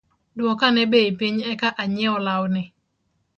Duokane 0.37 0.83
bei 0.91 1.05
piny 1.19 1.37
eka 1.51 1.69
anyiew 1.83 2.15
lawni 2.25 2.63